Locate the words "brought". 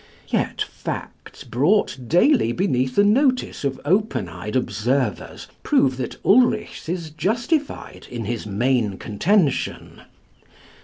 1.43-1.95